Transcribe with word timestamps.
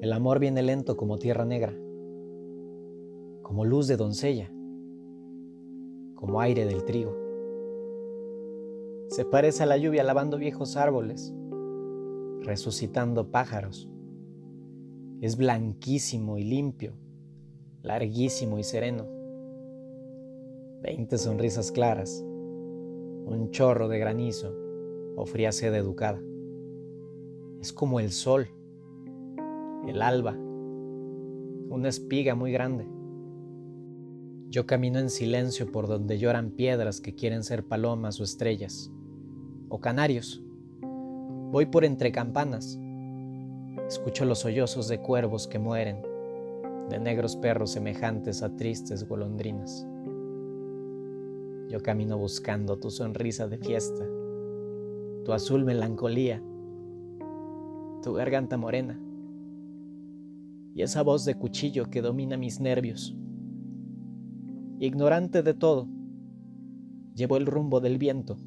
El 0.00 0.14
amor 0.14 0.38
viene 0.38 0.62
lento 0.62 0.96
como 0.96 1.18
tierra 1.18 1.44
negra, 1.44 1.74
como 3.42 3.66
luz 3.66 3.86
de 3.86 3.98
doncella, 3.98 4.50
como 6.14 6.40
aire 6.40 6.64
del 6.64 6.86
trigo. 6.86 7.14
Se 9.08 9.26
parece 9.26 9.62
a 9.62 9.66
la 9.66 9.76
lluvia 9.76 10.02
lavando 10.02 10.38
viejos 10.38 10.78
árboles, 10.78 11.34
resucitando 12.40 13.30
pájaros. 13.30 13.90
Es 15.20 15.36
blanquísimo 15.36 16.38
y 16.38 16.44
limpio, 16.44 16.94
larguísimo 17.82 18.58
y 18.58 18.62
sereno. 18.62 19.06
Veinte 20.80 21.18
sonrisas 21.18 21.70
claras, 21.72 22.24
un 22.24 23.50
chorro 23.50 23.86
de 23.88 23.98
granizo 23.98 24.54
o 25.14 25.26
fría 25.26 25.52
sed 25.52 25.74
educada. 25.74 26.22
Es 27.60 27.70
como 27.74 28.00
el 28.00 28.12
sol 28.12 28.48
el 29.86 30.02
alba, 30.02 30.32
una 30.32 31.88
espiga 31.88 32.34
muy 32.34 32.52
grande. 32.52 32.86
Yo 34.48 34.66
camino 34.66 34.98
en 34.98 35.10
silencio 35.10 35.70
por 35.70 35.86
donde 35.86 36.18
lloran 36.18 36.50
piedras 36.50 37.00
que 37.00 37.14
quieren 37.14 37.44
ser 37.44 37.64
palomas 37.64 38.20
o 38.20 38.24
estrellas, 38.24 38.90
o 39.68 39.80
canarios. 39.80 40.42
Voy 41.50 41.66
por 41.66 41.84
entre 41.84 42.12
campanas. 42.12 42.78
Escucho 43.88 44.24
los 44.24 44.40
sollozos 44.40 44.88
de 44.88 45.00
cuervos 45.00 45.46
que 45.46 45.58
mueren, 45.58 46.02
de 46.88 46.98
negros 46.98 47.36
perros 47.36 47.70
semejantes 47.70 48.42
a 48.42 48.54
tristes 48.56 49.08
golondrinas. 49.08 49.86
Yo 51.68 51.80
camino 51.80 52.18
buscando 52.18 52.78
tu 52.78 52.90
sonrisa 52.90 53.46
de 53.46 53.58
fiesta, 53.58 54.04
tu 55.24 55.32
azul 55.32 55.64
melancolía, 55.64 56.42
tu 58.02 58.14
garganta 58.14 58.56
morena 58.56 59.00
y 60.74 60.82
esa 60.82 61.02
voz 61.02 61.24
de 61.24 61.34
cuchillo 61.34 61.90
que 61.90 62.02
domina 62.02 62.36
mis 62.36 62.60
nervios. 62.60 63.16
Ignorante 64.78 65.42
de 65.42 65.54
todo, 65.54 65.88
llevo 67.14 67.36
el 67.36 67.46
rumbo 67.46 67.80
del 67.80 67.98
viento, 67.98 68.38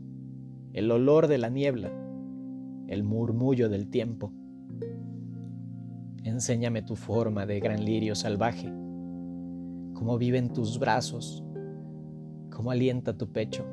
el 0.73 0.89
olor 0.91 1.27
de 1.27 1.37
la 1.37 1.49
niebla, 1.49 1.91
el 2.87 3.03
murmullo 3.03 3.69
del 3.69 3.89
tiempo. 3.89 4.31
Enséñame 6.23 6.81
tu 6.81 6.95
forma 6.95 7.45
de 7.45 7.59
gran 7.59 7.83
lirio 7.83 8.15
salvaje, 8.15 8.73
cómo 9.93 10.17
viven 10.17 10.53
tus 10.53 10.79
brazos, 10.79 11.43
cómo 12.49 12.71
alienta 12.71 13.17
tu 13.17 13.31
pecho, 13.31 13.65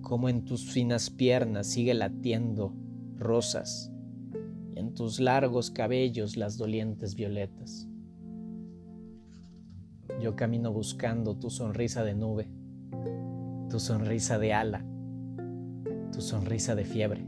cómo 0.00 0.28
en 0.28 0.44
tus 0.44 0.70
finas 0.70 1.10
piernas 1.10 1.66
sigue 1.66 1.94
latiendo 1.94 2.74
rosas 3.16 3.93
en 4.76 4.94
tus 4.94 5.20
largos 5.20 5.70
cabellos 5.70 6.36
las 6.36 6.58
dolientes 6.58 7.14
violetas. 7.14 7.88
Yo 10.20 10.36
camino 10.36 10.72
buscando 10.72 11.36
tu 11.36 11.50
sonrisa 11.50 12.04
de 12.04 12.14
nube, 12.14 12.48
tu 13.70 13.78
sonrisa 13.78 14.38
de 14.38 14.52
ala, 14.52 14.84
tu 16.12 16.20
sonrisa 16.20 16.74
de 16.74 16.84
fiebre. 16.84 17.26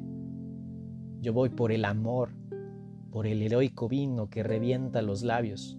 Yo 1.21 1.33
voy 1.33 1.49
por 1.49 1.73
el 1.73 1.85
amor, 1.85 2.31
por 3.11 3.27
el 3.27 3.43
heroico 3.43 3.89
vino 3.89 4.29
que 4.29 4.43
revienta 4.43 5.03
los 5.03 5.23
labios. 5.23 5.79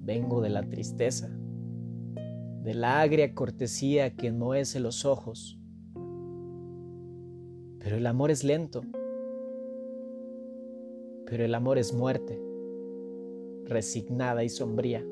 Vengo 0.00 0.40
de 0.40 0.48
la 0.48 0.62
tristeza, 0.62 1.28
de 2.62 2.74
la 2.74 3.00
agria 3.00 3.34
cortesía 3.34 4.16
que 4.16 4.28
enmohece 4.28 4.80
los 4.80 5.04
ojos. 5.04 5.60
Pero 7.78 7.96
el 7.96 8.06
amor 8.06 8.30
es 8.30 8.42
lento 8.42 8.82
pero 11.28 11.44
el 11.44 11.54
amor 11.54 11.76
es 11.76 11.92
muerte, 11.92 12.40
resignada 13.66 14.44
y 14.44 14.48
sombría. 14.48 15.04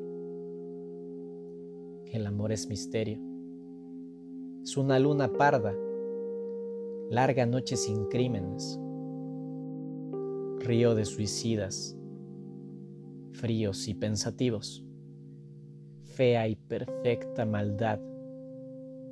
El 2.07 2.27
amor 2.27 2.53
es 2.53 2.69
misterio. 2.69 3.21
Es 4.63 4.79
una 4.79 4.99
luna 4.99 5.31
parda, 5.35 5.77
larga 7.11 7.45
noche 7.45 7.77
sin 7.77 8.07
crímenes, 8.07 8.81
río 10.61 10.95
de 10.95 11.05
suicidas, 11.05 11.99
fríos 13.33 13.87
y 13.87 13.95
pensativos, 13.95 14.87
fea 16.05 16.49
y 16.49 16.57
perfecta 16.57 17.45
maldad, 17.45 18.01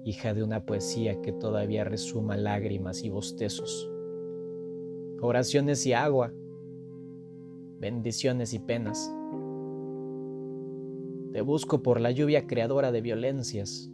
hija 0.06 0.32
de 0.32 0.42
una 0.42 0.64
poesía 0.64 1.20
que 1.20 1.32
todavía 1.32 1.84
resuma 1.84 2.38
lágrimas 2.38 3.04
y 3.04 3.10
bostezos, 3.10 3.90
oraciones 5.20 5.84
y 5.86 5.92
agua 5.92 6.32
bendiciones 7.80 8.54
y 8.54 8.58
penas. 8.58 9.12
Te 11.32 11.40
busco 11.40 11.82
por 11.82 12.00
la 12.00 12.10
lluvia 12.10 12.46
creadora 12.46 12.92
de 12.92 13.00
violencias, 13.00 13.90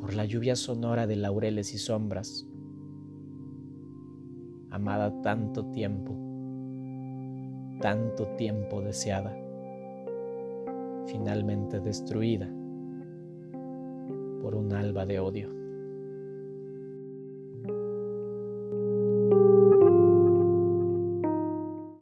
por 0.00 0.14
la 0.14 0.24
lluvia 0.24 0.54
sonora 0.54 1.06
de 1.06 1.16
laureles 1.16 1.74
y 1.74 1.78
sombras, 1.78 2.46
amada 4.70 5.22
tanto 5.22 5.64
tiempo, 5.70 6.14
tanto 7.80 8.26
tiempo 8.36 8.82
deseada, 8.82 9.34
finalmente 11.06 11.80
destruida 11.80 12.46
por 14.42 14.54
un 14.54 14.72
alba 14.72 15.06
de 15.06 15.20
odio. 15.20 15.57